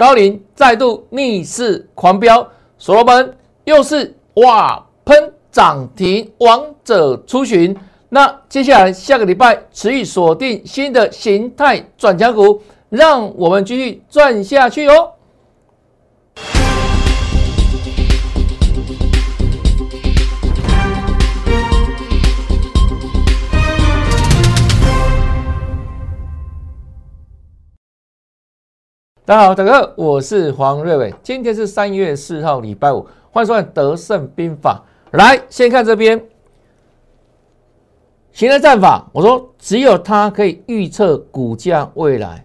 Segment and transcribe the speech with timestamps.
[0.00, 7.76] 高林再度逆势狂飙，所罗门又是哇喷涨停，王者出巡。
[8.08, 15.10] 那接下来下个礼拜持续锁定新的形态转强股，让我们继续赚下去哦。
[29.26, 34.82] 大家好，大家好，我是黄瑞伟，今天是三月四号，礼拜五，欢迎收看《德胜兵法》。
[35.16, 36.20] 来，先看这边，
[38.32, 42.44] 形态战法，我说只有它可以预测股价未来，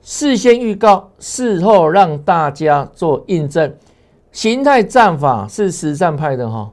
[0.00, 3.74] 事先预告，事后让大家做印证。
[4.30, 6.70] 形态战法是实战派的哈。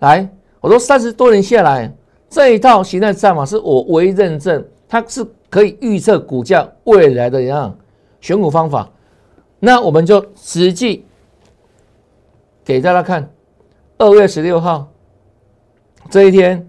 [0.00, 0.28] 来，
[0.60, 1.90] 我说三十多年下来，
[2.28, 7.74] 这一套形态战法是我唯一认证，它是可以预测股价未来的一样。
[8.20, 8.90] 选股方法，
[9.60, 11.06] 那我们就实际
[12.64, 13.30] 给大家看。
[13.98, 14.88] 二月十六号
[16.08, 16.68] 这一天，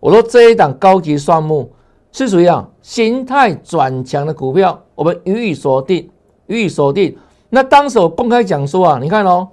[0.00, 1.72] 我说这一档高级算目
[2.12, 6.10] 是属于啊形态转强的股票，我们予以锁定，
[6.46, 7.16] 予以锁定。
[7.48, 9.48] 那当时我公开讲说啊，你看哦，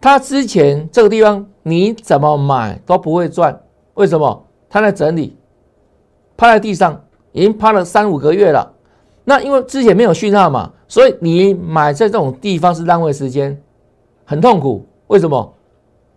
[0.00, 3.60] 它之前这个地方你怎么买都不会赚，
[3.94, 4.46] 为什么？
[4.68, 5.36] 它在整理，
[6.36, 8.72] 趴在地上，已经趴了三五个月了。
[9.28, 13.60] 那因为之前没有讯号嘛，所以你买在这种地方是浪费时间，
[14.24, 14.86] 很痛苦。
[15.08, 15.52] 为什么？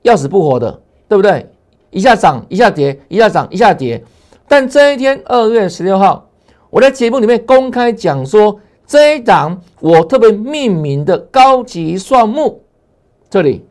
[0.04, 1.50] 要死不活的，对不对？
[1.90, 4.04] 一下涨，一下跌，一下涨，一下跌。
[4.48, 6.30] 但这一天二月十六号，
[6.70, 12.62] 我在节目里面公开讲说，这一档我特别命名的高级算木，
[13.28, 13.66] 这里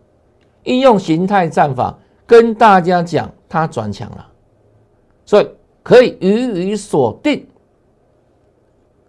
[0.65, 4.27] 应用形态战法跟大家讲，它转强了，
[5.25, 5.49] 所以
[5.85, 7.47] 可以予以锁定。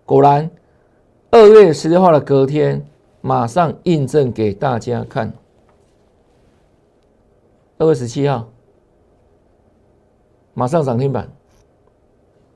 [0.10, 0.50] 果然，
[1.30, 2.84] 二月十六号的隔天，
[3.22, 5.32] 马上印证给大家看。
[7.78, 8.50] 二月十七号，
[10.56, 11.30] 马上涨停板，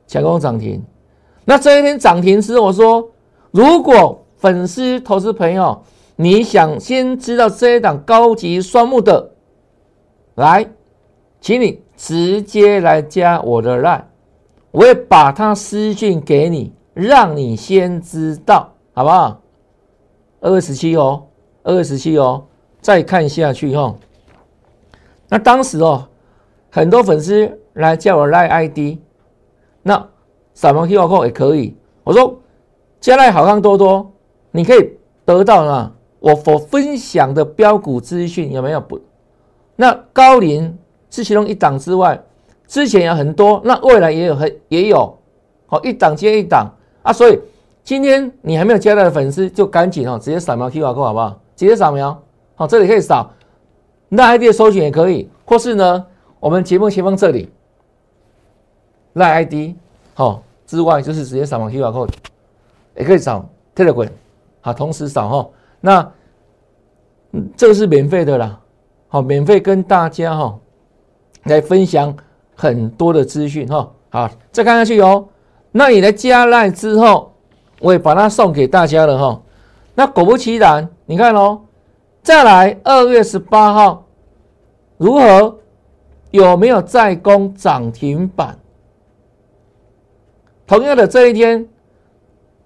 [0.07, 0.83] 强攻涨停。
[1.45, 3.11] 那这一天涨停时，我说，
[3.51, 5.83] 如果粉丝、投资朋友，
[6.15, 9.29] 你想先知道这一档高级双木的，
[10.33, 10.67] 来，
[11.39, 14.05] 请你直接来加我的 line，
[14.71, 16.73] 我会把它私讯给你。
[16.93, 19.41] 让你先知道，好不好？
[20.41, 21.23] 二十七哦，
[21.63, 22.45] 二十七哦，
[22.81, 23.95] 再看下去哈。
[25.29, 26.07] 那当时哦，
[26.69, 28.99] 很多粉丝来叫我赖 ID，
[29.81, 30.09] 那
[30.53, 31.75] 扫描 QR code 也可以。
[32.03, 32.39] 我说
[32.99, 34.11] 加赖好看多多，
[34.51, 38.99] 你可以得到呢我所分享的标股资讯有没有不？
[39.75, 40.77] 那高龄
[41.09, 42.21] 是其中一档之外，
[42.67, 45.17] 之前有很多，那未来也有很也有，
[45.65, 46.69] 好一档接一档。
[47.03, 47.39] 啊，所以
[47.83, 51.39] 今天你还没有加到的粉丝，就赶紧哦，直接扫描 QR code 好不好？
[51.55, 52.19] 直接扫描，
[52.55, 53.31] 好，这里可以扫，
[54.09, 56.05] 那 ID 的搜寻也可以，或是呢，
[56.39, 57.51] 我们节目前方这里，
[59.13, 59.75] 赖 ID
[60.13, 62.09] 好之外，就是直接扫描 QR code，
[62.95, 64.09] 也可以扫 Telegram，
[64.61, 65.49] 好，同时扫哈。
[65.81, 66.11] 那
[67.57, 68.59] 这个是免费的啦，
[69.09, 70.57] 好，免费跟大家哈
[71.43, 72.15] 来分享
[72.55, 73.91] 很多的资讯哈。
[74.09, 75.27] 好，再看下去哦。
[75.75, 77.33] 那你来加赖之后，
[77.79, 79.41] 我也把它送给大家了哈。
[79.95, 81.61] 那果不其然，你看哦，
[82.21, 84.05] 再来二月十八号，
[84.97, 85.57] 如何
[86.29, 88.59] 有没有再攻涨停板？
[90.67, 91.67] 同样的这一天，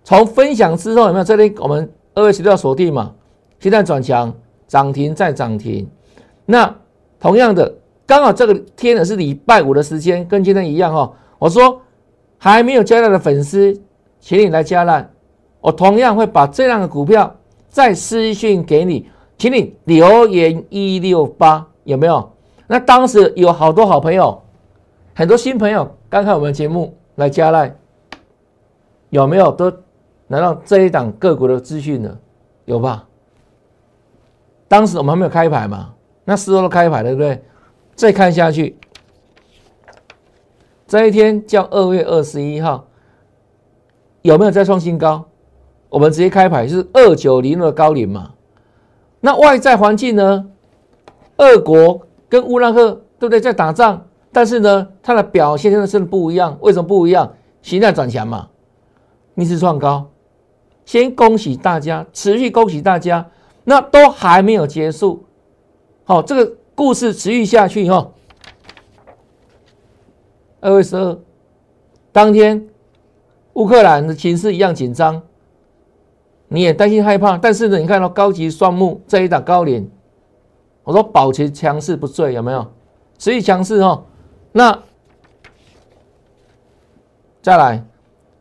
[0.04, 3.14] 从分享之后有没有这里我们二月十六锁定嘛？
[3.58, 4.34] 现在转强
[4.68, 5.90] 涨停再涨停。
[6.46, 6.76] 那
[7.22, 7.74] 同样的，
[8.06, 11.14] 刚好这个天呢是礼拜五的时间，跟今天一样哈。
[11.40, 11.82] 我说。
[12.38, 13.82] 还没有加赖的粉丝，
[14.20, 15.10] 请你来加赖。
[15.60, 17.36] 我同样会把这样的股票
[17.68, 22.32] 再私信给你，请你留言一六八有没有？
[22.68, 24.42] 那当时有好多好朋友，
[25.16, 27.76] 很多新朋友刚看我们节目来加赖，
[29.10, 29.72] 有没有都
[30.28, 32.18] 拿到这一档个股的资讯呢？
[32.66, 33.06] 有吧？
[34.68, 35.94] 当时我们还没有开牌嘛，
[36.24, 37.42] 那事后都开牌了，对不对？
[37.96, 38.77] 再看下去。
[40.88, 42.88] 这一天叫二月二十一号，
[44.22, 45.26] 有没有再创新高？
[45.90, 48.32] 我们直接开牌是二九零的高点嘛？
[49.20, 50.46] 那外在环境呢？
[51.38, 53.40] 俄国跟乌拉克对不对？
[53.42, 56.58] 在打仗，但是呢，它的表现真的是不一样。
[56.62, 57.34] 为什么不一样？
[57.62, 58.48] 形态转强嘛，
[59.34, 60.10] 逆势创高。
[60.86, 63.26] 先恭喜大家，持续恭喜大家。
[63.66, 65.26] 那都还没有结束，
[66.06, 68.10] 好，这个故事持续下去哈。
[70.60, 71.18] 二月十二
[72.12, 72.68] 当天，
[73.54, 75.22] 乌克兰的情势一样紧张。
[76.50, 79.86] 你也担心害怕，但是呢，你看到高级双木这一档高联，
[80.84, 82.66] 我说保持强势不坠，有没有？
[83.18, 84.06] 持续强势哦。
[84.54, 84.78] 那
[87.42, 87.86] 再来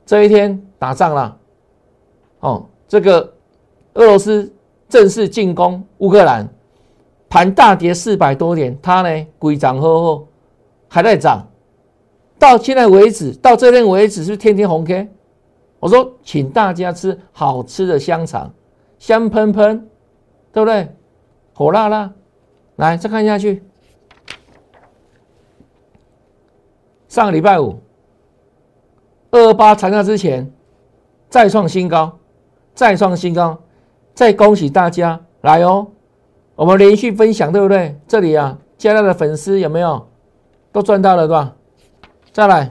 [0.05, 1.37] 这一天打仗了，
[2.41, 3.33] 哦，这个
[3.95, 4.53] 俄罗斯
[4.89, 6.49] 正式进攻乌克兰，
[7.29, 10.29] 盘大跌四百多点，它呢鬼涨呵呵，
[10.89, 11.45] 还在涨，
[12.39, 15.09] 到现在为止，到这天为止是天天红 K。
[15.79, 18.53] 我说，请大家吃好吃的香肠，
[18.99, 19.89] 香喷喷，
[20.53, 20.89] 对不对？
[21.55, 22.13] 火辣辣，
[22.77, 23.63] 来再看下去。
[27.09, 27.79] 上个礼拜五，
[29.31, 30.53] 二八长假之前
[31.29, 32.19] 再创新高，
[32.75, 33.59] 再创新高，
[34.13, 35.87] 再恭喜大家来哦！
[36.55, 37.99] 我们连续分享，对不对？
[38.09, 40.09] 这里啊，加来的粉丝有没有
[40.73, 41.55] 都赚到了，对吧？
[42.37, 42.71] 再来，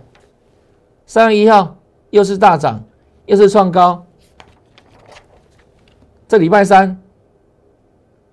[1.08, 1.76] 三月一号
[2.12, 2.80] 又是大涨。
[3.26, 4.06] 又是创高，
[6.28, 6.96] 这礼拜三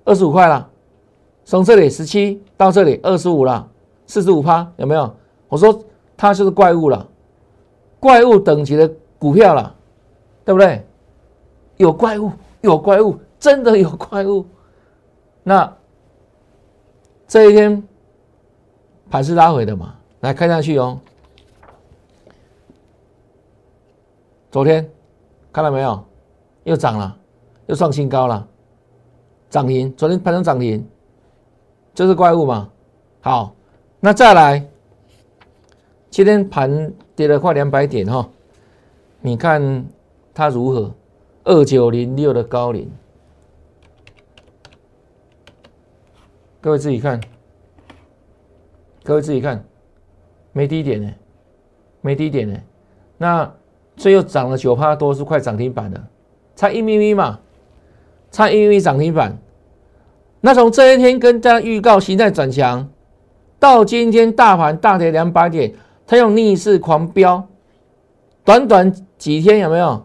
[0.05, 0.69] 二十五块了，
[1.43, 3.67] 从这里十七到这里二十五了，
[4.06, 5.17] 四十五趴有没有？
[5.49, 5.82] 我说
[6.19, 7.08] 它就是怪物了，
[7.99, 8.87] 怪物等级的
[9.19, 9.75] 股票了，
[10.44, 10.87] 对不对？
[11.79, 12.31] 有怪物，
[12.61, 14.44] 有怪物，真的有怪物。
[15.43, 15.75] 那
[17.26, 17.82] 这一天
[19.08, 19.94] 盘是拉回的嘛？
[20.20, 21.00] 来看下去哦。
[24.52, 24.87] 昨天
[25.50, 26.04] 看到没有？
[26.64, 27.16] 又涨了，
[27.69, 28.46] 又创新高了，
[29.49, 29.90] 涨停。
[29.96, 30.87] 昨天盘中涨停，
[31.94, 32.70] 就是怪物嘛。
[33.22, 33.54] 好，
[33.99, 34.69] 那再来，
[36.10, 38.28] 今天盘跌了快两百点哈，
[39.22, 39.87] 你看
[40.34, 40.94] 它如何？
[41.44, 42.93] 二九零六的高领，
[46.60, 47.19] 各位自己看，
[49.02, 49.64] 各位自己看，
[50.52, 51.10] 没低点呢，
[52.02, 52.60] 没低点呢，
[53.16, 53.50] 那。
[53.96, 56.02] 所以又涨了九趴多，是快涨停板的，
[56.56, 57.38] 差一咪咪嘛，
[58.30, 59.38] 差一咪咪涨停板。
[60.40, 62.88] 那从这一天跟大家预告形态转强，
[63.58, 65.72] 到今天大盘大跌两百点，
[66.06, 67.46] 它用逆势狂飙，
[68.44, 70.04] 短短几天有没有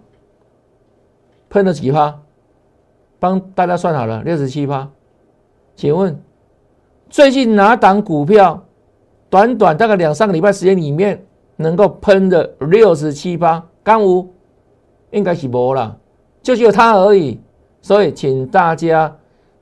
[1.50, 2.20] 喷了几趴？
[3.20, 4.88] 帮大家算好了，六十七趴。
[5.76, 6.22] 请问
[7.10, 8.64] 最近哪档股票
[9.30, 11.26] 短短大概两三个礼拜时间里面
[11.56, 13.64] 能够喷的六十七趴？
[13.88, 14.34] 刚无，
[15.12, 15.98] 应该是无了，
[16.44, 17.40] 就只有他而已。
[17.82, 19.16] 所以，请大家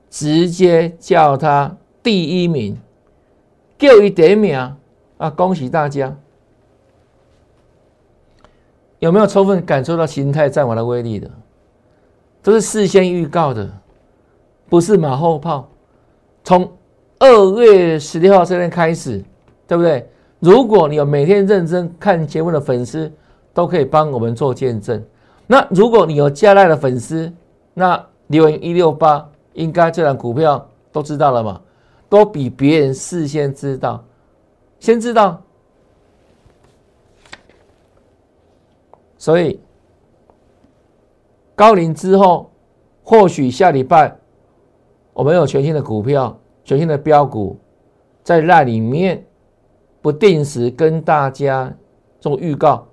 [0.10, 2.75] 直接叫他第一名，
[3.77, 4.57] 叫一点名
[5.19, 5.30] 啊！
[5.30, 6.12] 恭喜大家！
[8.98, 11.30] 有没有充分感受到形态战法的威力的？
[12.42, 13.69] 都是事先预告的，
[14.68, 15.69] 不是马后炮。
[16.44, 16.68] 从
[17.19, 19.24] 二月十六号这天开始，
[19.68, 20.10] 对不对？
[20.39, 23.12] 如果你有每天认真看节目的粉丝，
[23.56, 25.02] 都可以帮我们做见证。
[25.48, 27.31] 那如果你有加赖的粉丝，
[27.74, 31.62] 那留言一六八，应该这档股票都知道了嘛？
[32.10, 34.04] 都比别人事先知道，
[34.80, 35.42] 先知道。
[39.18, 39.60] 所以
[41.56, 42.52] 高龄之后，
[43.04, 44.18] 或许下礼拜
[45.13, 47.57] 我们有全新的股票、全新的标股，
[48.22, 49.25] 在那里面
[50.02, 51.74] 不定时跟大家
[52.19, 52.86] 做预告。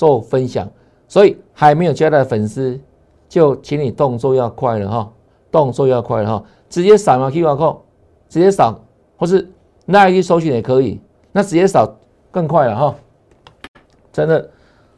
[0.00, 0.66] 做分享，
[1.06, 2.80] 所以还没有加的粉丝，
[3.28, 5.12] 就请你动作要快了哈，
[5.50, 7.76] 动作要快了哈，直接扫描 Q R code，
[8.26, 8.80] 直接扫，
[9.18, 9.46] 或是
[9.84, 10.98] 那一搜寻也可以，
[11.32, 11.98] 那直接扫
[12.30, 12.94] 更快了哈，
[14.10, 14.48] 真的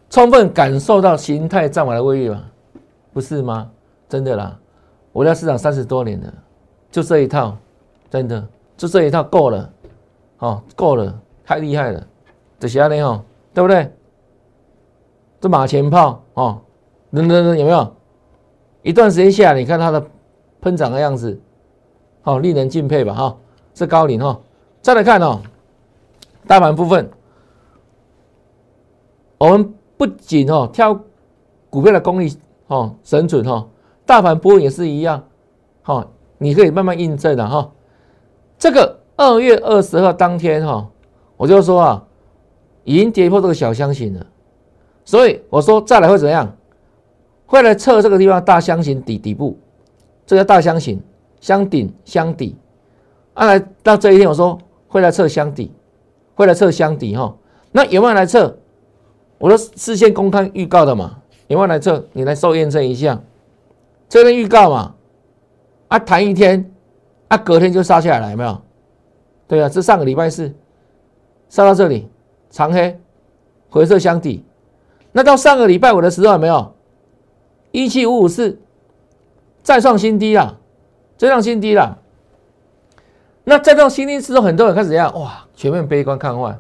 [0.09, 2.45] 充分感受到形态战法的威力吧？
[3.13, 3.69] 不是吗？
[4.09, 4.57] 真的啦，
[5.11, 6.33] 我在市场三十多年了，
[6.93, 7.57] 就这一套，
[8.09, 9.69] 真的就这一套够了，
[10.39, 11.13] 哦，够了，
[11.45, 12.07] 太厉害了，
[12.61, 13.21] 这些呢哈，
[13.53, 13.93] 对不对？
[15.43, 16.61] 这马前炮哦，
[17.11, 17.95] 等等等，有没有？
[18.83, 20.07] 一段时间下来，你看它的
[20.61, 21.41] 喷涨的样子，
[22.21, 23.13] 好令人敬佩吧？
[23.13, 23.37] 哈，
[23.75, 24.39] 是高领哈。
[24.81, 25.41] 再来看哦，
[26.47, 27.11] 大盘部分，
[29.39, 30.97] 我们不仅哦挑
[31.69, 33.67] 股票的功力哦神准哈，
[34.07, 35.25] 大盘波也是一样，
[35.83, 36.09] 好，
[36.39, 37.69] 你可以慢慢印证的哈。
[38.59, 40.89] 这个二月二十号当天哈，
[41.37, 42.05] 我就说啊，
[42.85, 44.27] 已经跌破这个小箱型了。
[45.05, 46.57] 所以我说再来会怎样？
[47.47, 49.59] 会来测这个地方大箱型底底部，
[50.25, 50.99] 这叫大箱型
[51.39, 52.57] 箱顶箱底。
[53.35, 55.71] 啊，来到这一天我说会来测箱底，
[56.35, 57.37] 会来测箱底哈。
[57.71, 58.57] 那有没有来测？
[59.39, 61.19] 我说事先公开预告的嘛，
[61.49, 62.07] 有没有来测？
[62.13, 63.21] 你来受验证一下，
[64.09, 64.95] 这边预告嘛。
[65.89, 66.73] 啊，谈一天，
[67.29, 68.63] 啊，隔天就杀下来，有没有？
[69.47, 70.51] 对啊，这上个礼拜四
[71.51, 72.09] 杀到这里，
[72.49, 72.99] 长黑
[73.69, 74.43] 回撤箱底。
[75.13, 76.75] 那到上个礼拜五的时候有没有？
[77.71, 78.59] 一七五五四
[79.63, 80.59] 再创新低啦，
[81.17, 81.99] 再创新低啦。
[83.45, 85.13] 那再创新低之后，很多人开始怎样？
[85.19, 86.59] 哇，全面悲观看坏。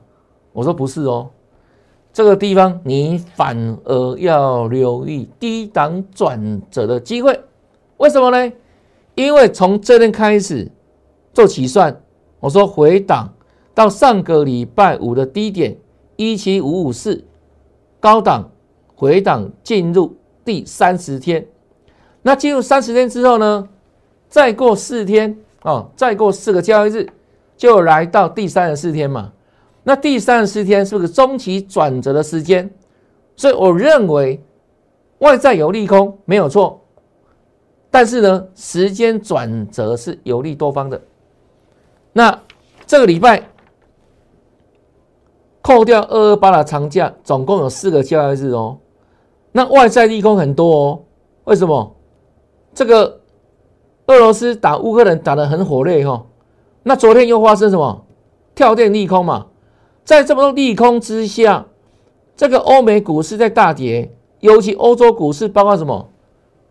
[0.52, 1.30] 我说不是哦，
[2.12, 7.40] 这个地方你反而要留意低档转折的机会。
[7.99, 8.52] 为什么呢？
[9.14, 10.71] 因为从这天开始
[11.32, 12.00] 做起算，
[12.40, 13.32] 我说回档
[13.75, 15.76] 到上个礼拜五的低点
[16.16, 17.25] 一七五五四，
[18.02, 18.50] 高档
[18.97, 21.47] 回档进入第三十天。
[22.23, 23.68] 那进入三十天之后呢？
[24.28, 27.09] 再过四天哦，再过四个交易日，
[27.56, 29.32] 就来到第三十四天嘛。
[29.85, 32.68] 那第三十四天是不是中期转折的时间？
[33.37, 34.42] 所以我认为
[35.18, 36.80] 外在有利空没有错，
[37.90, 41.00] 但是呢，时间转折是有利多方的。
[42.12, 42.40] 那
[42.85, 43.49] 这个礼拜
[45.73, 48.76] 扣掉二二八的长假，总共有四个交易日哦。
[49.52, 51.00] 那外在利空很多哦，
[51.45, 51.97] 为什么？
[52.75, 53.21] 这个
[54.07, 56.25] 俄罗斯打乌克兰打得很火烈哈，
[56.83, 58.05] 那昨天又发生什么
[58.55, 59.47] 跳电利空嘛？
[60.05, 61.67] 在这么多利空之下，
[62.37, 66.07] 这个欧美股市在大跌，尤其欧洲股市，包括什么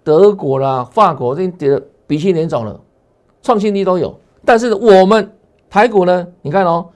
[0.04, 2.80] 德国啦、法国，这跌的鼻青脸肿了，
[3.42, 4.16] 创新低都有。
[4.46, 5.32] 但是我们
[5.70, 6.28] 台股呢？
[6.44, 6.88] 你看哦，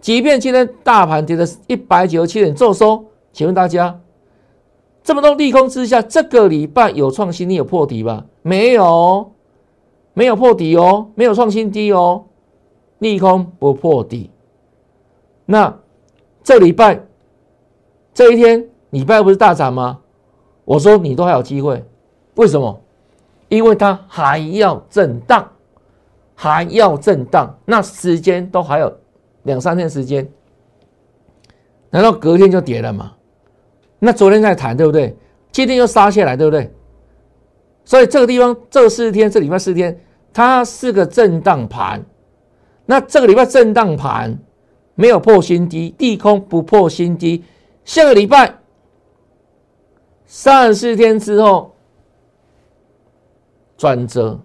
[0.00, 4.00] 即便今天大盘跌的一百九十七点做收，请问大家？
[5.02, 8.26] 这么多利空之下，这个礼拜有创新低有破底吧？
[8.42, 9.32] 没有，
[10.12, 12.26] 没有破底哦，没有创新低哦，
[12.98, 14.30] 利空不破底。
[15.46, 15.78] 那
[16.42, 17.06] 这礼拜
[18.12, 20.00] 这一天礼拜不是大涨吗？
[20.64, 21.82] 我说你都还有机会，
[22.34, 22.80] 为什么？
[23.48, 25.48] 因为它还要震荡，
[26.34, 28.94] 还要震荡，那时间都还有
[29.48, 30.28] 两三天时间，
[31.90, 33.14] 难道隔天就跌了吗？
[33.98, 35.16] 那昨天在谈对不对？
[35.50, 36.70] 今天又杀下来对不对？
[37.84, 39.98] 所以这个地方这四天，这礼拜四天，
[40.32, 42.04] 它是个震荡盘。
[42.84, 44.38] 那这个礼拜震荡盘
[44.94, 47.42] 没有破新低，地空不破新低。
[47.84, 48.54] 下个礼拜
[50.26, 51.74] 三四天之后
[53.78, 54.38] 转折，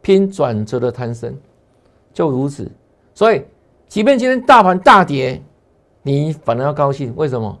[0.00, 1.38] 拼转折的攀升，
[2.14, 2.70] 就如此。
[3.14, 3.42] 所以，
[3.88, 5.42] 即便今天大盘大跌，
[6.02, 7.58] 你反而要高兴，为什么？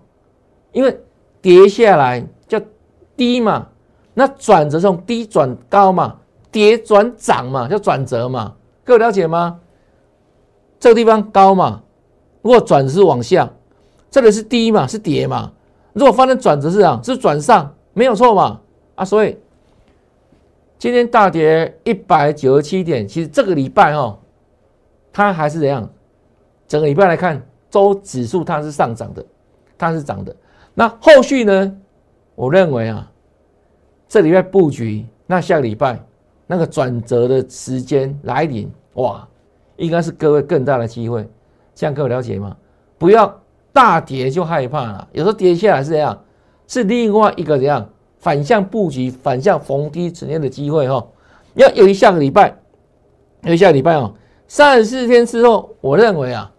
[0.72, 1.00] 因为。
[1.42, 2.60] 跌下来叫
[3.16, 3.68] 低嘛，
[4.14, 6.18] 那转折从低转高嘛，
[6.50, 9.60] 跌转涨嘛，叫转折嘛，各位了解吗？
[10.80, 11.84] 这个地方高嘛，
[12.42, 13.48] 如果转是往下，
[14.10, 15.52] 这里是低嘛，是跌嘛。
[15.92, 18.60] 如果发生转折是啊，是转上，没有错嘛
[18.96, 19.04] 啊。
[19.04, 19.38] 所以
[20.80, 24.18] 今天大跌一百九十七点，其实这个礼拜哦，
[25.12, 25.88] 它还是怎样？
[26.68, 29.24] 整个礼拜来看，周指数它是上涨的，
[29.76, 30.34] 它是涨的。
[30.74, 31.76] 那后续呢？
[32.34, 33.10] 我认为啊，
[34.08, 35.98] 这礼拜布局，那下个礼拜
[36.46, 39.26] 那个转折的时间来临，哇，
[39.76, 41.26] 应该是各位更大的机会。
[41.74, 42.56] 这样各位了解吗？
[42.98, 43.40] 不要
[43.72, 46.24] 大跌就害怕了，有时候跌下来是这样，
[46.66, 51.06] 是另外一个怎样反向布局、反向逢低承接的机会哈。
[51.54, 52.54] 要由于下个礼拜，
[53.42, 54.14] 由于下个礼拜哦，
[54.46, 56.52] 三十四天之后，我认为啊，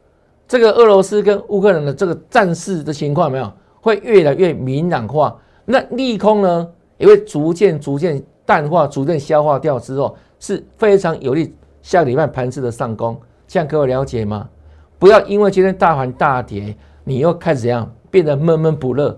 [0.48, 3.52] 这个俄罗斯跟乌克兰的这个战事的情况没有。
[3.80, 13.18] 会越来越明朗化，那利空呢也会逐渐逐渐淡化，逐渐消化掉之后，是非常有利下礼拜盘势的上攻。
[13.48, 14.50] 这样各位了解吗？
[15.00, 16.76] 不要因为今天大盘大跌，
[17.06, 19.18] 你又开始怎样变得闷闷不乐，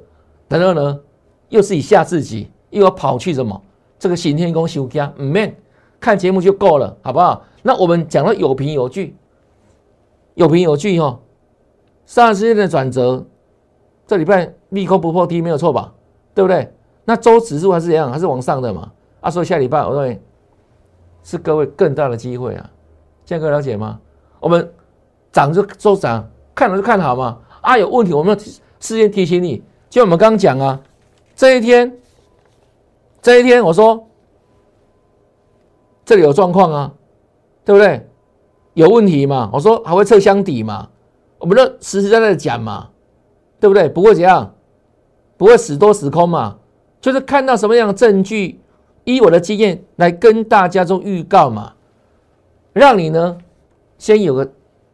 [0.50, 1.00] 然后呢
[1.48, 3.60] 又是以吓自己，又要跑去什么
[3.98, 5.56] 这个行天宫修家，唔免
[6.00, 7.44] 看节目就够了，好不好？
[7.64, 9.16] 那我们讲的有凭有据，
[10.40, 11.20] 有凭有据哈，
[12.06, 13.26] 上时间的转折。
[14.08, 15.94] 这礼拜利空不破低没有错吧？
[16.34, 16.74] 对不对？
[17.04, 18.90] 那周指数还是一样，还是往上的嘛？
[19.20, 20.22] 啊，所以下礼拜我认为
[21.26, 22.72] 是各位更大的机会啊！
[23.26, 24.00] 现在各位了解吗？
[24.40, 24.74] 我们
[25.30, 27.38] 涨就周涨，看了就看好嘛。
[27.60, 29.62] 啊，有问题我们事先提醒你。
[29.90, 30.80] 就我们刚刚讲啊，
[31.36, 32.00] 这一天，
[33.22, 34.08] 这一天我说
[36.06, 36.94] 这里有状况啊，
[37.66, 38.08] 对不对？
[38.80, 39.50] 有问题嘛？
[39.52, 40.90] 我说还会测箱底嘛？
[41.38, 42.90] 我们都实实在在的讲嘛。
[43.62, 43.90] 对不对？
[43.90, 44.56] 不会怎样，
[45.36, 46.56] 不会死多死空嘛？
[47.02, 48.58] 就是看到什么样的证据，
[49.04, 51.74] 依我的经验来跟大家做预告嘛，
[52.72, 53.38] 让你呢
[53.98, 54.50] 先有个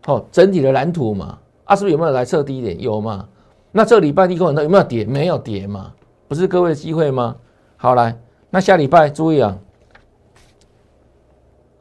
[0.08, 1.38] 哦整体的蓝图嘛。
[1.65, 2.82] 啊，是不是有没有来测低点？
[2.82, 3.30] 有嘛？
[3.72, 5.06] 那这礼拜利空，有没有跌？
[5.06, 5.94] 没有跌嘛？
[6.27, 7.36] 不是各位机会吗？
[7.77, 9.56] 好来，那下礼拜注意啊，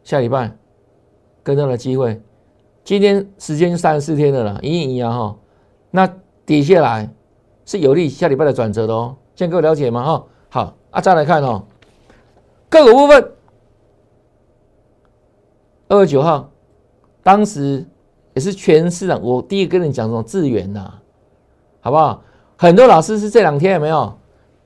[0.02, 0.54] 下礼拜
[1.44, 2.20] 跟上的机会，
[2.82, 5.36] 今天时间三十四天的了，一阴一阳哈，
[5.92, 6.10] 那。
[6.46, 7.08] 跌下来
[7.64, 10.04] 是有利下礼拜的转折的哦，这样各位了解吗？
[10.04, 11.64] 哈，好啊，再来看哦，
[12.68, 13.32] 个股部分，
[15.88, 16.50] 二月九号，
[17.22, 17.82] 当时
[18.34, 20.92] 也是全市场，我第一个跟你讲什么智源呐，
[21.80, 22.22] 好不好？
[22.58, 24.18] 很多老师是这两天有没有？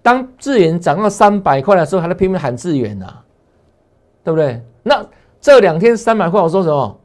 [0.02, 3.06] 当智源涨到三百块的时候，还在拼命喊智源呐，
[4.24, 4.60] 对不对？
[4.82, 5.06] 那
[5.40, 7.00] 这两天三百块，我说什么？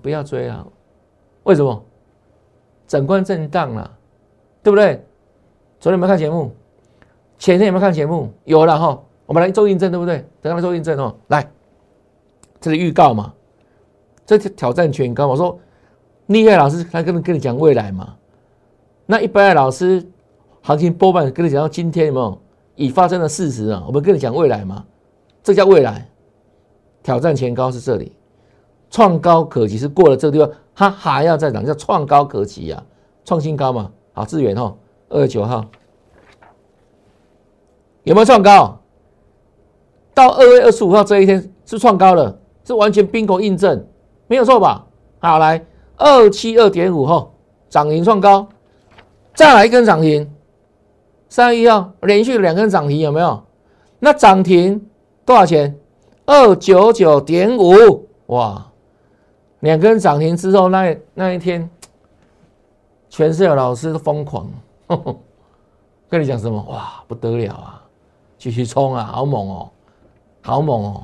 [0.00, 0.66] 不要追啊！
[1.42, 1.84] 为什么？
[2.86, 3.90] 整关震荡了，
[4.62, 5.04] 对不对？
[5.80, 6.52] 昨天有没有看节目？
[7.38, 8.30] 前天有没有看节目？
[8.44, 10.24] 有了哈，我们来做印证，对不对？
[10.40, 11.14] 等下来做印证哦。
[11.28, 11.50] 来，
[12.60, 13.34] 这是预告嘛？
[14.24, 15.26] 这是挑战全高。
[15.26, 15.58] 我说
[16.26, 18.14] 厉害老师，他跟跟你讲未来嘛？
[19.04, 20.06] 那一般的老师，
[20.62, 22.40] 行情波半跟你讲到今天有没有
[22.76, 23.82] 已发生的事实啊？
[23.86, 24.84] 我们跟你讲未来嘛？
[25.42, 26.08] 这叫未来。
[27.02, 28.12] 挑战前高是这里，
[28.90, 32.82] 创高可及是过了这个地方，它还要再涨，叫创高可及啊，
[33.24, 33.90] 创新高嘛。
[34.12, 34.74] 好，资源哈，
[35.08, 35.64] 二十九号。
[38.04, 38.78] 有没有创高？
[40.14, 43.86] 到二月二十五号这一天是创高了，是完全冰口印证，
[44.26, 44.86] 没有错吧？
[45.20, 45.64] 好，来
[45.96, 47.34] 二七二点五后
[47.70, 48.46] 涨停创高，
[49.34, 50.30] 再来一根涨停，
[51.28, 53.42] 三月一号连续两根涨停，有没有？
[53.98, 54.86] 那涨停
[55.24, 55.78] 多少钱？
[56.26, 58.66] 二九九点五，哇！
[59.60, 61.68] 两根涨停之后，那那一天，
[63.08, 64.50] 全市的老师都疯狂，
[66.10, 66.60] 跟你讲什么？
[66.68, 67.82] 哇，不得了啊！
[68.38, 69.04] 继续冲啊！
[69.04, 69.70] 好猛哦，
[70.40, 71.02] 好猛哦！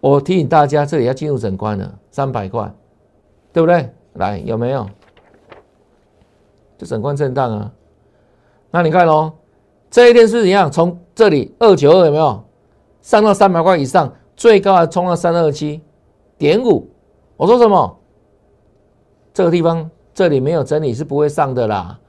[0.00, 2.72] 我提醒大家，这里要进入整关了，三百块，
[3.52, 3.88] 对不对？
[4.14, 4.86] 来，有没有？
[6.76, 7.72] 就整关震荡啊！
[8.72, 9.32] 那你看喽，
[9.88, 10.70] 这一天是怎样？
[10.70, 12.44] 从这里二九二有没有
[13.04, 14.10] 上到三百块以上？
[14.34, 15.82] 最高还冲到三二七
[16.38, 16.88] 点五。
[17.36, 17.98] 我说什么？
[19.34, 22.00] 这个地方这里没有整理是不会上的啦，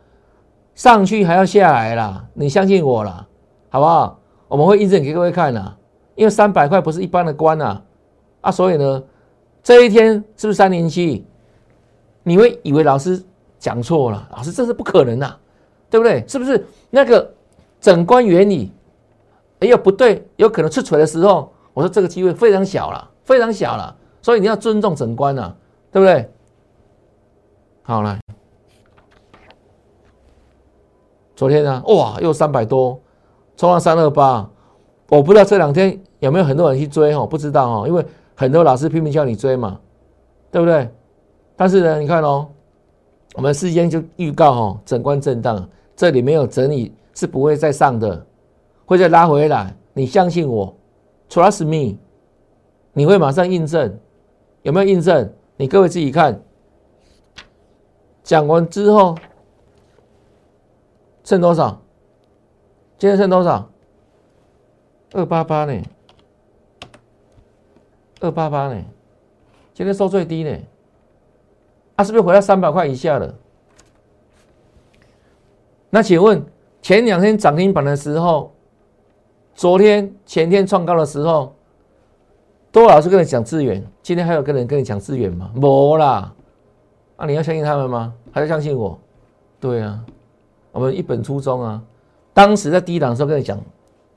[0.74, 3.28] 上去还要下来啦，你相信我啦。
[3.70, 4.18] 好不好？
[4.48, 5.76] 我们会印证给各位看呐，
[6.16, 7.82] 因为三百块不是一般的关呐，
[8.40, 9.04] 啊，所以呢，
[9.62, 11.26] 这一天是不是三零七？
[12.24, 13.22] 你会以为老师
[13.60, 15.36] 讲错了，老师这是不可能呐，
[15.90, 16.24] 对不对？
[16.26, 17.30] 是不是那个
[17.82, 18.72] 整关原理？
[19.60, 25.56] 哎呦，不对，有可能出锤的时候，我说这个机会非常小了，非常小了，所以你要尊重整关呐，
[25.92, 26.30] 对不对？
[27.84, 28.20] 好了，
[31.36, 33.00] 昨天呢，哇，又三百多。
[33.58, 34.50] 冲到三二八，
[35.08, 39.80] 我不知道这两天有没有很多人去追哦，不知道哦，因为很多老师拼命叫你追嘛，
[40.52, 40.90] 对不对？
[41.56, 42.50] 但是呢，你看哦，
[43.34, 45.66] 我们事先就预告哦，整关震荡，
[45.96, 48.26] 这里没有整理是不会再上的，
[48.86, 49.76] 会再拉回来。
[49.94, 50.76] 你相信我
[51.30, 51.98] ，trust me，
[52.94, 54.00] 你会马上印证，
[54.64, 55.34] 有没有印证？
[55.58, 56.42] 你各位自己看，
[58.24, 59.18] 讲完之后
[61.24, 61.82] 剩多少？
[62.98, 63.70] 今天剩多少？
[65.14, 65.82] 二八八呢？
[68.20, 68.84] 二八八呢？
[69.74, 70.58] 今天收最低呢？
[71.96, 73.34] 啊，是不是回到三百块以下了？
[75.90, 76.46] 那请问
[76.82, 78.55] 前两天涨停板的时候，
[79.56, 81.56] 昨天、前天创高的时候，
[82.74, 83.82] 多老师跟你讲资源？
[84.04, 85.50] 今天还有个人跟你讲资源吗？
[85.56, 86.34] 没啦！
[87.16, 88.14] 啊，你要相信他们吗？
[88.34, 89.00] 还是相信我？
[89.62, 89.98] 对啊，
[90.74, 91.82] 我们一本初衷啊。
[92.34, 93.58] 当时在低档的时候跟你讲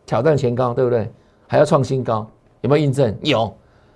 [0.05, 1.09] 挑战前高，对不对？
[1.47, 2.27] 还要创新高，
[2.63, 3.17] 有没有印证？
[3.23, 3.55] 有。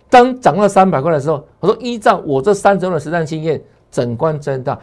[0.09, 4.79] 当涨到三百块的时候，我说依照我这三周的实战经验，整关震荡，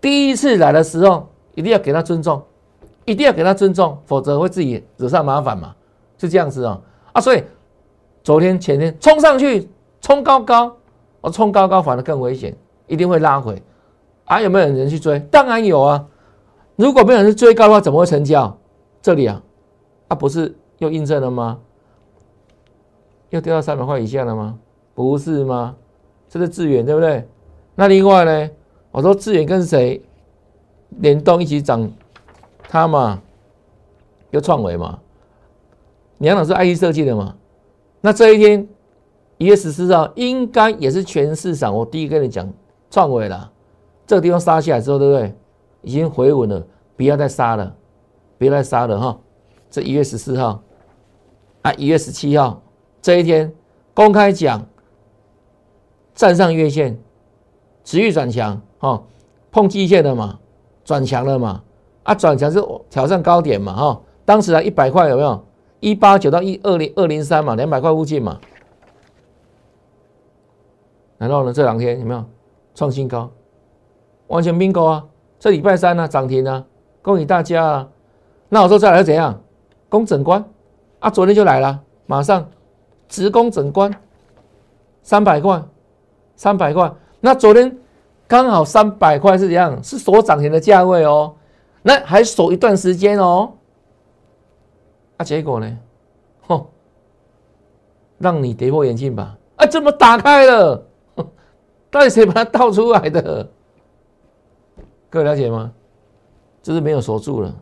[0.00, 2.42] 第一次来的时候一定要给他尊重，
[3.04, 5.74] 一定要给他尊重，否则会自己惹上麻烦嘛，
[6.18, 6.82] 是这样子哦。
[7.12, 7.42] 啊，所以
[8.22, 9.68] 昨天前天冲上去，
[10.00, 10.76] 冲高高，
[11.20, 12.54] 我冲高高反而更危险，
[12.86, 13.62] 一定会拉回。
[14.26, 15.18] 啊，有没有人去追？
[15.30, 16.06] 当然有啊。
[16.76, 18.58] 如果没有人去追高的话，怎么会成交？
[19.00, 19.42] 这里啊，
[20.08, 21.58] 啊不是又印证了吗？
[23.30, 24.58] 又掉到三百块以下了吗？
[24.94, 25.74] 不是吗？
[26.28, 27.26] 这是智远对不对？
[27.74, 28.50] 那另外呢？
[28.90, 30.02] 我说智远跟谁
[30.98, 31.90] 联动一起涨？
[32.68, 33.20] 他嘛，
[34.30, 34.98] 又创维嘛，
[36.18, 37.34] 两档是 IC 设计的嘛。
[38.00, 38.68] 那这一天
[39.38, 42.48] 一月十四号，应该也是全市场我第一个跟你讲
[42.90, 43.50] 创维了。
[44.06, 45.34] 这个地方杀下来之后，对不对？
[45.82, 47.74] 已经回稳了，不要再杀了。
[48.36, 49.18] 别再杀了哈！
[49.68, 50.62] 这一月十四号
[51.62, 52.62] 啊，一月十七号
[53.02, 53.52] 这一天
[53.94, 54.64] 公开讲，
[56.14, 56.96] 站上月线，
[57.82, 59.02] 持续转强哈，
[59.50, 60.38] 碰季线了嘛，
[60.84, 61.62] 转强了嘛
[62.04, 65.44] 啊，转强是挑战高点嘛哈，当时啊一百块有没有？
[65.80, 68.40] 一八九到一二零二零三嘛，两百块附近嘛，
[71.18, 72.24] 然后呢这两天有没有
[72.74, 73.30] 创新高？
[74.26, 75.04] 完全并购啊！
[75.38, 76.64] 这礼拜三呢涨停啊，
[77.00, 77.88] 恭喜大家啊！
[78.48, 79.40] 那我说再来怎样？
[79.88, 80.44] 攻整关
[80.98, 81.08] 啊！
[81.08, 82.50] 昨天就来了，马上
[83.08, 83.90] 直攻整关，
[85.02, 85.62] 三百块，
[86.36, 86.92] 三百块。
[87.20, 87.78] 那昨天
[88.26, 89.82] 刚好三百块是怎样？
[89.82, 91.34] 是所涨停的价位哦。
[91.82, 93.54] 那还守一段时间哦。
[95.18, 95.78] 啊，结果呢？
[96.46, 96.66] 哼，
[98.18, 99.36] 让你跌破眼镜吧。
[99.56, 100.82] 啊，怎么打开了？
[101.90, 103.48] 到底谁把它倒出来的？
[105.10, 105.72] 各位了解吗？
[106.62, 107.54] 就是没有锁住了。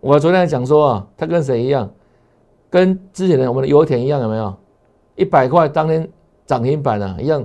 [0.00, 1.90] 我昨天讲说啊，他跟谁一样？
[2.68, 4.54] 跟之前的我们的油田一样，有没有？
[5.16, 6.08] 一百块当天
[6.46, 7.44] 涨停板啊，一样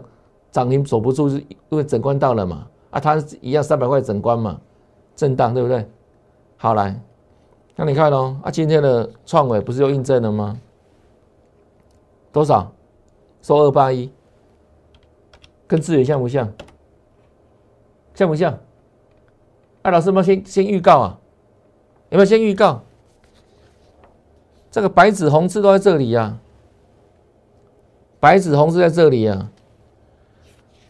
[0.51, 1.37] 涨停守不住，是
[1.69, 2.67] 因为整关到了嘛？
[2.91, 4.59] 啊，他一样三百块整关嘛，
[5.15, 5.89] 震荡对不对？
[6.57, 6.99] 好来，
[7.75, 10.59] 那你看哦，啊，今天的创伟不是又印证了吗？
[12.31, 12.71] 多少？
[13.41, 14.11] 收二八一，
[15.67, 16.51] 跟资源像不像？
[18.13, 18.57] 像不像？
[19.81, 21.19] 哎，老师们先先预告啊，
[22.09, 22.81] 有没有先预告？
[24.71, 26.39] 这个白纸红字都在这里呀，
[28.19, 29.49] 白纸红字在这里呀，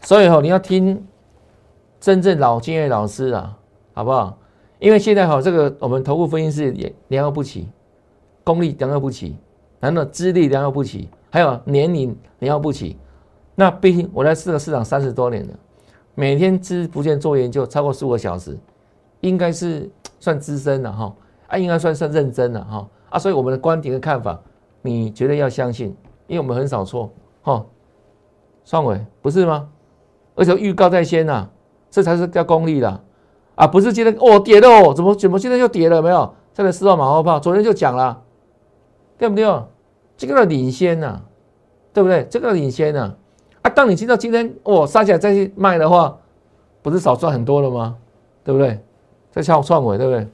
[0.02, 1.06] 所以哈，你要听
[2.00, 3.58] 真正老经验老师啊，
[3.92, 4.38] 好不好？
[4.78, 7.68] 因为现在哈，这个我们头部分析师也良莠不齐，
[8.44, 9.36] 功力良莠不齐，
[9.80, 12.96] 难道资历良莠不齐，还有年龄良莠不齐。
[13.54, 15.54] 那毕竟我在这个市场三十多年了，
[16.14, 18.58] 每天之不见做研究超过十五个小时，
[19.20, 22.88] 应该是算资深了哈，啊，应该算算认真了哈。
[23.08, 24.38] 啊，所以我们的观点跟看法，
[24.82, 27.10] 你绝对要相信，因为我们很少错，
[27.42, 27.64] 哈。
[28.64, 29.68] 双伟不是吗？
[30.34, 31.48] 而且预告在先呐，
[31.88, 33.04] 这才是叫功力的
[33.56, 36.00] 啊，不是今天哦跌了哦，怎么怎么现在又跌了？
[36.00, 38.22] 没有，这个四号马后炮，昨天就讲了，
[39.18, 39.44] 对不对？
[40.16, 41.20] 这个领先呐，
[41.92, 42.24] 对不对？
[42.30, 43.14] 这个领先呐，
[43.62, 46.16] 啊，当你听到今天哦杀起来再去卖的话，
[46.82, 47.96] 不是少赚很多了吗？
[48.44, 48.78] 对不对？
[49.30, 50.28] 在敲创伟，对不对？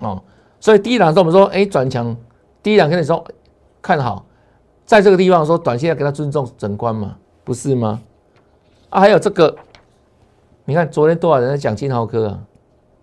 [0.00, 0.22] 哦。
[0.60, 2.16] 所以第一档时候我们说，哎，转强，
[2.62, 3.24] 第一档跟你说
[3.80, 4.24] 看好，
[4.84, 8.00] 在这个地方说短线要给他尊重整关嘛，不是吗？
[8.90, 9.54] 啊，还有这个，
[10.68, 12.38] 你看昨天多少人在讲金豪科啊？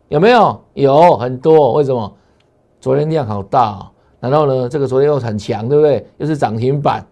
[0.09, 0.61] 有没有？
[0.75, 2.15] 有很多，为什么？
[2.79, 6.07] 昨天量好大，然后呢，这个昨天又很强，对不对？
[6.19, 7.03] 又是涨停板，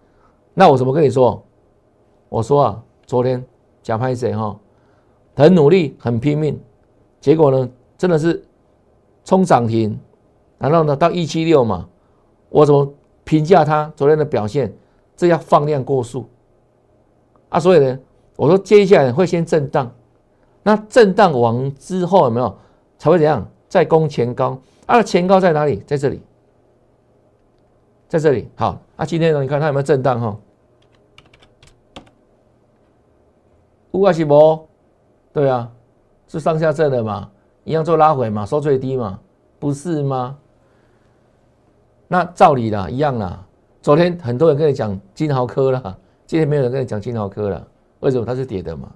[0.54, 1.42] 那我怎么跟你说？
[2.28, 3.44] 我说啊，昨天
[3.82, 4.56] 假拍谁哈？
[5.34, 6.56] 很努力，很拼命，
[7.20, 8.40] 结果呢，真的是
[9.24, 9.98] 冲涨停。
[10.56, 11.88] 然后呢，到一七六嘛，
[12.48, 12.88] 我怎么
[13.24, 14.72] 评价它昨天的表现？
[15.16, 16.24] 这要放量过速
[17.48, 17.58] 啊！
[17.58, 17.98] 所以呢，
[18.36, 19.90] 我说接下来会先震荡，
[20.64, 22.58] 那震荡完之后有没有
[22.98, 23.46] 才会怎样？
[23.68, 25.02] 再攻前高啊？
[25.02, 25.76] 前高在哪里？
[25.86, 26.22] 在这里，
[28.08, 28.48] 在这里。
[28.56, 30.36] 好，啊，今天呢，你看它有没有震荡哈？
[33.92, 34.66] 乌阿西博，
[35.32, 35.70] 对啊，
[36.26, 37.30] 是上下震的嘛，
[37.64, 39.20] 一样做拉回嘛，收最低嘛，
[39.58, 40.38] 不是吗？
[42.08, 43.44] 那照理啦，一样啦。
[43.82, 47.68] 昨天很多人跟你讲金豪科了，今天没有人跟你讲金豪科了。
[48.00, 48.90] 为什么它是跌的嘛？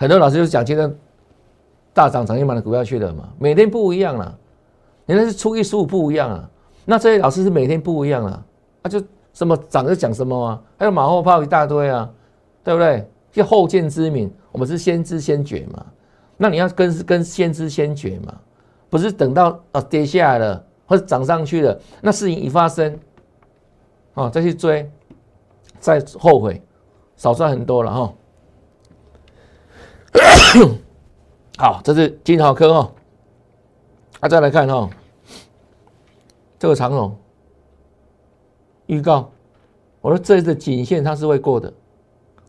[0.00, 0.90] 很多老师就讲今天
[1.92, 3.28] 大涨涨停板的股票去了嘛。
[3.38, 4.34] 每天不一样啦，
[5.04, 6.48] 人家是初一十五不一样啊。
[6.86, 8.42] 那这些老师是每天不一样啊，
[8.80, 8.98] 啊就
[9.34, 12.10] 什么涨就讲什么啊，还有马后炮一大堆啊，
[12.64, 13.06] 对不对？
[13.30, 15.84] 就后见之明，我们是先知先觉嘛。
[16.38, 18.34] 那你要跟跟先知先觉嘛，
[18.88, 20.64] 不是等到啊跌下来了。
[20.86, 22.98] 或者涨上去了，那事情一发生，
[24.14, 24.90] 啊，再去追，
[25.78, 26.60] 再后悔，
[27.16, 28.12] 少赚很多了哈。
[31.56, 32.92] 好，这是金豪科哈，
[34.20, 34.88] 啊，再来看哈，
[36.58, 37.16] 这个长龙
[38.86, 39.30] 预告，
[40.00, 41.72] 我说这一次颈线它是会过的，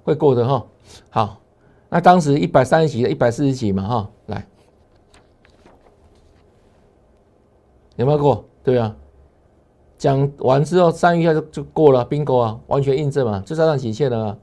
[0.04, 0.66] 会过的哈。
[1.10, 1.42] 好，
[1.90, 4.48] 那当时一百三十几、一百四十几嘛哈，来。
[7.98, 8.44] 有没有过？
[8.64, 8.96] 对啊，
[9.98, 14.38] 讲完之后三月一下就就过了，bingo 啊，完全印证嘛，就站上极限了啊。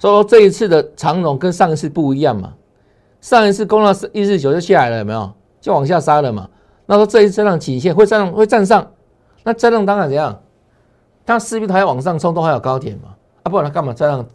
[0.00, 2.54] 所以说这一次的长龙跟上一次不一样嘛，
[3.20, 5.30] 上一次攻到一四九就下来了，有没有？
[5.60, 6.48] 就往下杀了嘛。
[6.86, 8.90] 那说这一次让颈线会站会站上，
[9.44, 10.40] 那站上当然怎样？
[11.26, 13.14] 它势必它要往上冲，都还有高点嘛。
[13.42, 14.26] 啊，不然它干嘛站上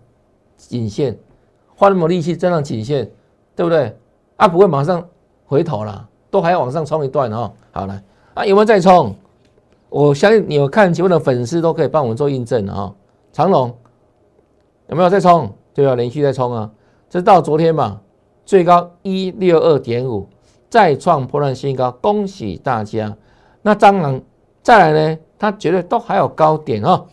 [0.56, 1.18] 颈线？
[1.76, 3.10] 花那么力气站上颈线，
[3.56, 3.98] 对不对？
[4.38, 5.04] 啊，不会马上
[5.48, 7.52] 回头了，都还要往上冲一段哦。
[7.72, 8.02] 好了。
[8.36, 9.16] 啊，有没有再冲？
[9.90, 12.94] 我相信你有看节目的粉丝都可以帮我们做印证啊。
[13.34, 13.76] 长龙
[14.88, 15.54] 有没有再冲？
[15.74, 16.72] 对啊，连续在冲啊。
[17.10, 18.02] 这到昨天嘛，
[18.46, 20.30] 最高一六二点五，
[20.70, 23.18] 再创破烂新高，恭喜大家。
[23.62, 24.22] 那蟑螂
[24.62, 25.20] 再来呢？
[25.38, 27.08] 它绝对都还有高点哦。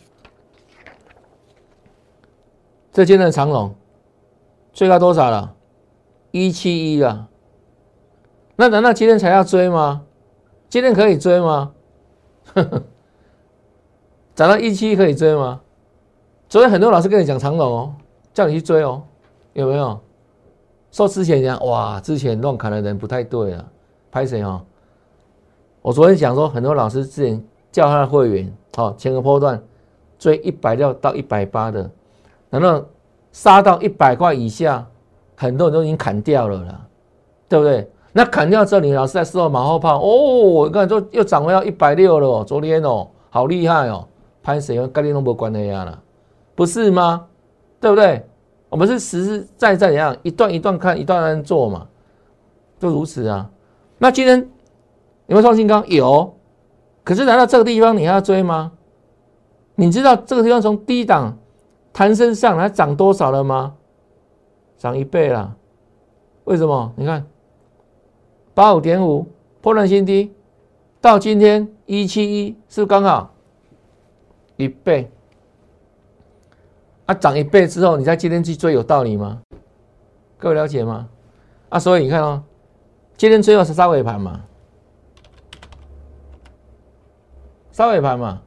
[2.92, 3.74] 这今天的长龙
[4.72, 5.54] 最高多少了？
[6.30, 7.28] 一七一了。
[8.56, 10.02] 那难道今天才要追吗？
[10.68, 11.72] 今天可以追吗？
[14.34, 15.61] 涨到一七可以追吗？
[16.52, 17.94] 昨天很多老师跟你讲长龙哦，
[18.34, 19.00] 叫你去追哦，
[19.54, 19.98] 有没有？
[20.90, 23.64] 说之前讲哇，之前乱砍的人不太对啊，
[24.10, 24.60] 拍谁哦？
[25.80, 29.58] 我昨天讲说，很多老师之前叫他的会员，好前个波段
[30.18, 31.90] 追一百六到一百八的，
[32.50, 32.84] 难道
[33.32, 34.86] 杀到一百块以下，
[35.34, 36.86] 很多人都已经砍掉了啦，
[37.48, 37.90] 对不对？
[38.12, 44.06] 那砍掉之后，你老师在事后马后炮哦，你看都又涨回到一百六了哦，昨天哦，好厉害哦，
[44.42, 44.86] 拍谁哦？
[44.92, 45.98] 跟你都没关系啊啦，
[46.54, 47.26] 不是吗？
[47.80, 48.24] 对不对？
[48.68, 51.88] 我们是实实在在怎样一段一段看，一段一段做嘛，
[52.78, 53.50] 就如此啊。
[53.98, 54.38] 那今天
[55.26, 55.84] 有没有创新高？
[55.86, 56.34] 有。
[57.04, 58.72] 可是来到这个地方，你还要追吗？
[59.74, 61.36] 你知道这个地方从低档
[61.92, 63.74] 弹升上来涨多少了吗？
[64.78, 65.56] 涨一倍了。
[66.44, 66.92] 为什么？
[66.96, 67.26] 你看
[68.54, 69.26] 八五点五
[69.60, 70.32] 破烂新低，
[71.00, 73.34] 到今天一七一，是不是刚好
[74.56, 75.10] 一倍？
[77.12, 79.42] 啊，涨一倍之后，你在今天去追有道理吗？
[80.38, 81.08] 各位了解吗？
[81.68, 82.42] 啊，所以你看哦，
[83.18, 84.40] 今天最后是杀尾盘嘛，
[87.70, 88.40] 杀尾盘嘛。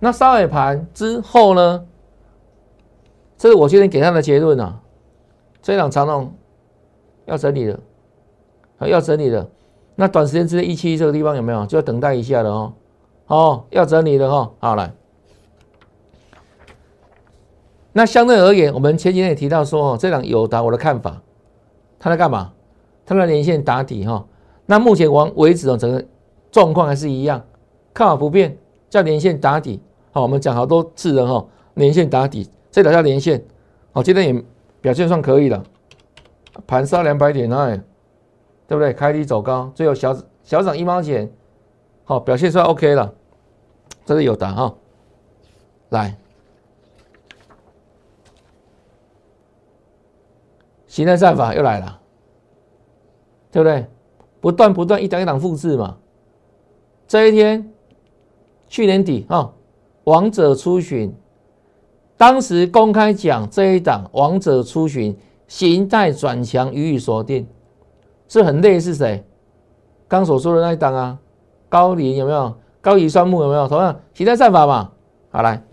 [0.00, 1.86] 那杀尾盘之后呢？
[3.38, 4.80] 这是我今天给他的结论啊。
[5.60, 6.32] 这两长龙
[7.26, 7.78] 要整理的，
[8.80, 9.48] 要整理的。
[9.94, 11.64] 那短时间之内一期这个地方有没有？
[11.66, 12.72] 就要等待一下的哦。
[13.28, 14.52] 哦，要整理的哦。
[14.58, 14.92] 好来。
[17.94, 21.20] 那相对而言，我们前几天也提到说，哦，这档友达我的看法，
[21.98, 22.52] 它在干嘛？
[23.04, 24.26] 它在连线打底哈。
[24.64, 26.02] 那目前往为止哦，整个
[26.50, 27.44] 状况还是一样，
[27.92, 28.56] 看法不变，
[28.88, 29.80] 叫连线打底。
[30.12, 33.44] 好，我们讲好多次了哈，连线打底，这条叫连线。
[33.92, 34.44] 好，今天也
[34.80, 35.62] 表现算可以了，
[36.66, 37.78] 盘杀两百点哎，
[38.66, 38.92] 对不对？
[38.94, 41.30] 开低走高，最后小小涨一毛钱，
[42.04, 43.12] 好，表现算 OK 了，
[44.06, 44.74] 这是有达哈，
[45.90, 46.16] 来。
[50.92, 52.00] 形态战法又来了，
[53.50, 53.86] 对不对？
[54.42, 55.96] 不断不断一档一档复制嘛。
[57.08, 57.72] 这一天，
[58.68, 59.52] 去年底啊，
[60.04, 61.10] 王者出巡，
[62.18, 65.16] 当时公开讲这一档王者出巡
[65.48, 67.48] 形态转强予以锁定，
[68.28, 69.24] 是很类似谁？
[70.06, 71.18] 刚所说的那一档啊，
[71.70, 72.54] 高林有没有？
[72.82, 73.66] 高乙双木有没有？
[73.66, 74.92] 同样形态战法嘛。
[75.30, 75.64] 好来，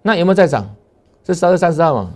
[0.00, 0.74] 那有没有在涨？
[1.22, 2.14] 是十二月三十号嘛？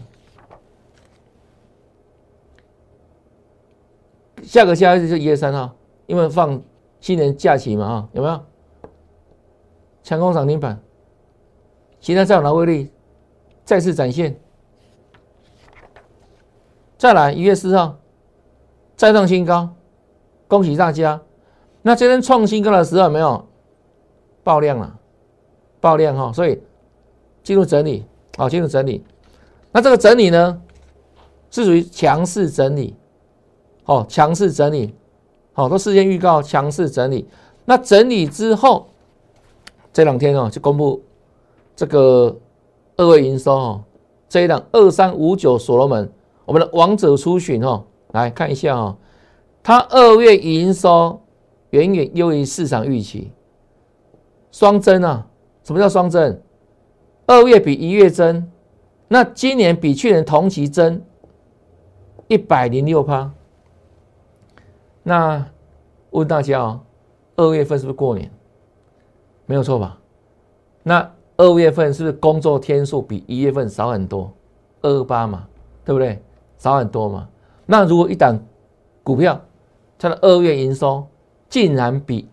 [4.49, 6.59] 下个交易日就一月三号，因为放
[7.01, 8.41] 新年假期嘛，哈，有没有？
[10.03, 10.81] 强攻涨停板，
[12.01, 12.91] 其他在哪威力
[13.63, 14.41] 再次展现。
[16.97, 17.99] 再来一月四号
[18.97, 19.69] 再创新高，
[20.47, 21.21] 恭喜大家。
[21.83, 23.47] 那今天创新高的时候没有
[24.43, 24.99] 爆量了？
[25.79, 26.59] 爆量哈，所以
[27.43, 28.07] 进入整理，
[28.39, 29.05] 好，进入整理。
[29.73, 30.63] 那这个整理呢，
[31.51, 32.97] 是属于强势整理。
[33.89, 34.95] 哦，强势整理，
[35.55, 37.27] 好，都事先预告强势整理。
[37.65, 38.87] 那整理之后，
[39.95, 41.03] 这两天哦，就公布
[41.75, 42.37] 这个
[42.99, 43.83] 二月营收哦，
[44.29, 46.13] 这一档二三五九所罗门，
[46.45, 48.95] 我们的王者出巡哦，来看一下哦，
[49.63, 51.19] 它二月营收
[51.71, 53.33] 远远优于市场预期，
[54.53, 55.27] 双增啊！
[55.63, 56.39] 什么叫双增？
[57.25, 58.51] 二月比一月增，
[59.09, 61.03] 那今年比去年同期增
[62.27, 63.33] 一百零六趴。
[65.09, 65.43] 那
[66.11, 66.81] 问大家哦，
[67.37, 68.31] 二月份是不是过年？
[69.47, 69.99] 没有错吧？
[70.83, 74.31] 那二月份是不是工作天数比一月份少很多？
[74.83, 75.49] 二八嘛，
[75.83, 76.23] 对不对？
[76.59, 77.27] 少很多嘛。
[77.65, 78.39] 那如果一档
[79.03, 79.41] 股票
[79.99, 81.07] 它的二月营收
[81.49, 82.29] 竟然比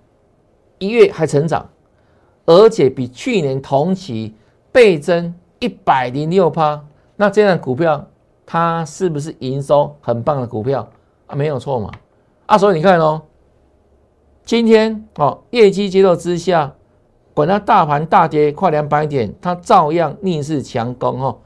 [0.78, 1.70] 一月还成长，
[2.46, 4.36] 而且比去年同期
[4.74, 6.86] 倍增一百零六趴，
[7.16, 8.06] 那这样股票
[8.46, 10.86] 它是不是营收很棒的股票
[11.28, 11.36] 啊？
[11.38, 11.90] 没有错嘛。
[12.46, 13.24] 啊，所以你看哦，
[14.44, 16.76] 今天哦，业绩节奏之下，
[17.34, 21.40] 管它大盘大跌快两百点，它照样逆势强攻哦，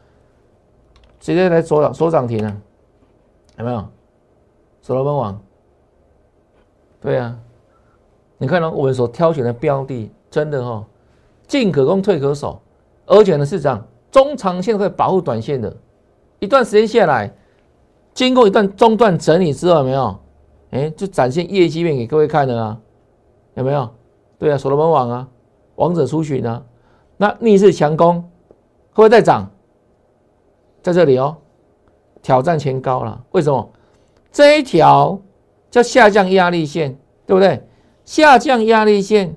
[1.20, 2.58] 直接来锁涨锁涨停了，
[3.58, 3.88] 有没有？
[4.82, 5.42] 所罗门网，
[7.00, 7.38] 对啊，
[8.38, 10.86] 你看到我们所挑选的标的，真的哦，
[11.48, 12.62] 进可攻退可守，
[13.06, 15.76] 而且呢是这样，中长线会保护短线的，
[16.40, 17.34] 一段时间下来，
[18.14, 20.20] 经过一段中断整理之后，有没有？
[20.72, 22.80] 哎，就展现业绩面给各位看的啊，
[23.56, 23.90] 有没有？
[24.38, 25.28] 对啊，所罗门网啊，
[25.76, 26.64] 王者出巡啊，
[27.18, 28.22] 那逆势强攻
[28.92, 29.50] 会不会再涨？
[30.82, 31.36] 在这里哦，
[32.22, 33.22] 挑战前高了。
[33.32, 33.70] 为什么？
[34.32, 35.20] 这一条
[35.72, 37.62] 叫下降压力线，对不对？
[38.06, 39.36] 下降压力线，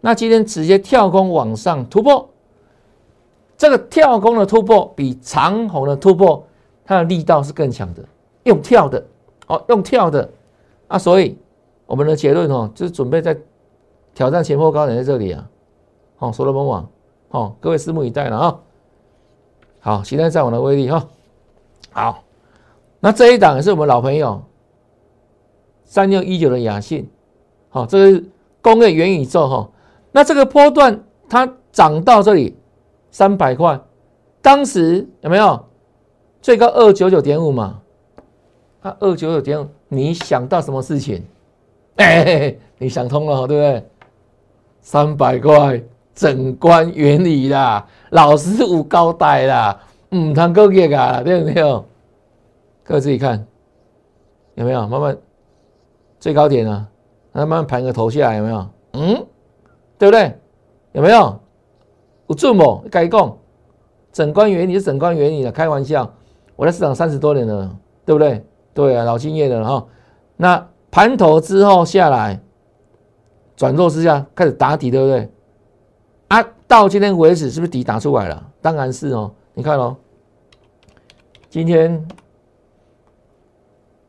[0.00, 2.28] 那今天直接跳空往上突破，
[3.56, 6.46] 这个跳空的突破比长虹的突破，
[6.84, 8.04] 它的力道是更强的，
[8.42, 9.04] 用跳的
[9.46, 10.28] 哦，用跳的
[10.88, 11.38] 啊，所以
[11.86, 13.36] 我们的结论哦，就是准备在
[14.14, 15.48] 挑战前破高点在这里啊，
[16.16, 16.88] 好，所罗门网，
[17.28, 18.60] 好，各位拭目以待了啊。
[19.80, 21.06] 好，期待再网的威力哈，
[21.90, 22.24] 好，
[23.00, 24.42] 那这一档也是我们老朋友
[25.84, 27.10] 三六一九的雅信，
[27.68, 28.24] 好，这是
[28.62, 29.70] 工业元宇宙哈，
[30.12, 32.56] 那这个波段它涨到这里。
[33.10, 33.80] 三百块，
[34.42, 35.66] 当时有没有
[36.42, 37.80] 最高二九九点五嘛？
[38.82, 41.22] 啊，二九九点五，你想到什么事情？
[41.96, 43.86] 哎，你想通了，对不对？
[44.80, 45.82] 三百块，
[46.14, 49.80] 整关原理啦，老师傅高带啦，
[50.10, 51.62] 唔通够业啊，对不对？
[52.82, 53.46] 各位自己看，
[54.54, 55.16] 有没有慢慢
[56.20, 56.86] 最高点啊？
[57.32, 58.66] 慢慢盘个头下来，有没有？
[58.92, 59.26] 嗯，
[59.98, 60.36] 对不对？
[60.92, 61.40] 有没有？
[62.26, 63.36] 有准不，该讲，
[64.12, 66.10] 整关原理是整关原理的，开玩笑。
[66.56, 68.44] 我在市场三十多年了，对不对？
[68.74, 69.86] 对啊，老经验了哈。
[70.36, 72.40] 那盘头之后下来，
[73.56, 75.30] 转弱之下开始打底，对不对？
[76.28, 78.50] 啊，到今天为止是不是底打出来了？
[78.60, 79.32] 当然是哦。
[79.54, 79.96] 你看哦，
[81.48, 82.04] 今天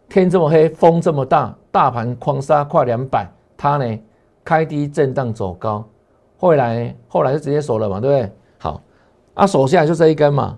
[0.09, 3.99] 天这么黑，风这么大，大盘狂杀快两百，它呢
[4.43, 5.87] 开低震荡走高。
[6.37, 8.31] 后来，后来就直接锁了嘛，对不对？
[8.57, 8.81] 好，
[9.35, 10.57] 啊，锁下来就这一根嘛，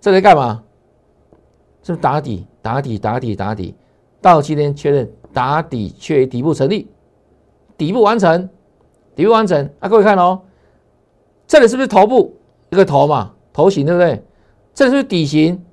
[0.00, 0.62] 这在干嘛？
[1.82, 2.46] 是不是打底？
[2.62, 3.74] 打底，打底，打底，
[4.20, 6.88] 到今天确认打底，确底部成立，
[7.76, 8.48] 底部完成，
[9.14, 9.68] 底部完成。
[9.80, 10.42] 啊，各位看哦，
[11.46, 12.36] 这里是不是头部
[12.70, 13.32] 一个头嘛？
[13.52, 14.22] 头型对不对？
[14.74, 15.64] 这里是不是底型？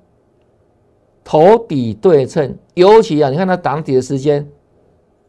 [1.24, 4.48] 头底对称，尤其啊，你看它打底的时间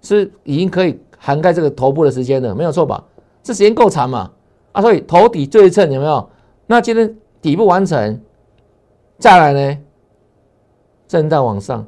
[0.01, 3.03] 是已经可以涵盖这个头部的时间了，没有错吧？
[3.43, 4.31] 这时间够长嘛？
[4.71, 6.29] 啊，所以头底对称有没有？
[6.67, 8.21] 那今天底部完成，
[9.17, 9.77] 再来呢？
[11.09, 11.85] 震荡往上，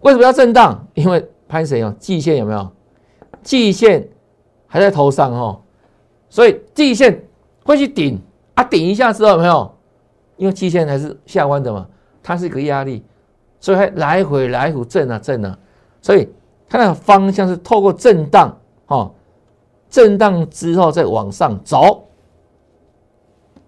[0.00, 0.86] 为什么要震荡？
[0.94, 1.92] 因为拍谁哦？
[1.98, 2.70] 季线有没有？
[3.42, 4.08] 季线
[4.68, 5.60] 还在头上哦，
[6.28, 7.22] 所以季线
[7.64, 8.18] 会去顶
[8.54, 9.70] 啊，顶一下之后有没有？
[10.36, 11.86] 因为季线还是下弯的嘛，
[12.22, 13.02] 它是一个压力，
[13.58, 15.58] 所以还来回来回震啊震啊，
[16.00, 16.28] 所以
[16.68, 18.56] 它的方向是透过震荡
[18.86, 19.12] 哦。
[19.88, 22.04] 震荡之后再往上走，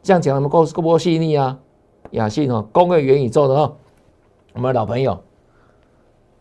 [0.00, 1.58] 这样讲我们够够不够细腻啊？
[2.12, 3.76] 雅信哦，工业元宇宙的哦，
[4.52, 5.22] 我们老朋友。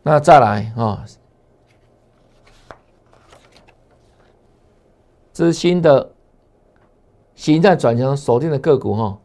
[0.03, 1.05] 那再来啊，
[5.31, 6.11] 这是新的
[7.35, 9.17] 形态转强锁定的个股哈，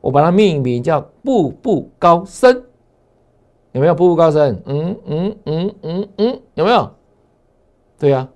[0.00, 2.64] 我把它命名叫步步高升，
[3.72, 4.60] 有没有步步高升？
[4.66, 6.90] 嗯嗯嗯嗯嗯，有没有？
[7.98, 8.28] 对呀。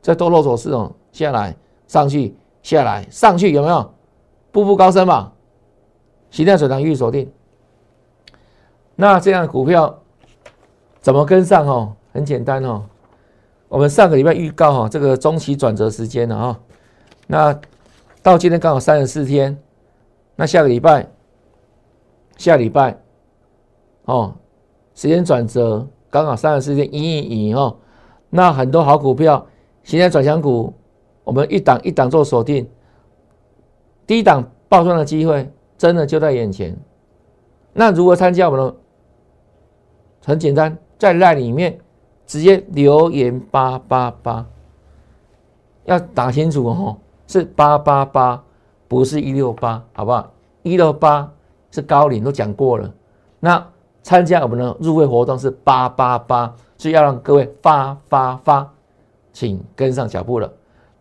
[0.00, 3.94] 在多头走势哦，下来上去下来上去有没有
[4.50, 5.32] 步步高升嘛？
[6.30, 7.30] 形态水塘预锁定，
[8.94, 10.02] 那这样的股票
[11.00, 11.94] 怎么跟上哦？
[12.12, 12.84] 很简单哦，
[13.68, 16.60] 我们上个礼拜预告哈，这个中期转折时间了啊。
[17.26, 17.58] 那
[18.22, 19.58] 到今天刚好三十四天，
[20.36, 21.08] 那下个礼拜
[22.36, 23.00] 下礼拜
[24.04, 24.34] 哦，
[24.94, 27.78] 时间转折刚好三十四天，一一一哦，
[28.28, 29.46] 那很多好股票。
[29.84, 30.72] 现在转强股，
[31.24, 32.68] 我们一档一档做锁定，
[34.06, 36.78] 低档爆赚的机会真的就在眼前。
[37.72, 38.76] 那如何参加我们的？
[40.24, 41.78] 很简单，在赖里面
[42.26, 44.46] 直接留言八八八，
[45.84, 48.42] 要打清楚哦，是八八八，
[48.88, 50.32] 不是一六八，好不好？
[50.62, 51.30] 一六八
[51.70, 52.92] 是高领都讲过了。
[53.40, 53.66] 那
[54.02, 58.72] 参加我们的入会活动是八八八，是要让各位发发发。
[59.32, 60.52] 请跟上脚步了。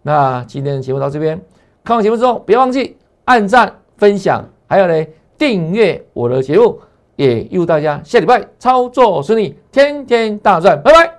[0.02, 1.40] 那今天的节目到这边，
[1.84, 5.06] 看完节目之后，别忘记按赞、分享，还有呢
[5.38, 6.80] 订阅我的节目。
[7.22, 11.14] 也祝大家下礼拜操作顺利，天天大赚，拜拜！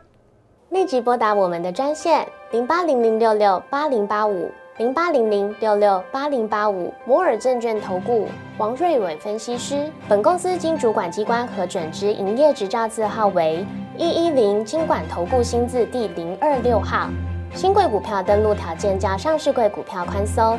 [0.71, 8.27] 立即拨打我们的专线零八零零六六八零八五零八零零六六八零八五摩尔证券投顾
[8.59, 9.89] 王瑞伟分析师。
[10.09, 13.65] 本公司经主管机关核准之营业执照字号为。
[13.97, 17.09] 一一零金管投顾新字第零二六号，
[17.55, 20.59] 新贵股票登录条件较上市贵股票宽松，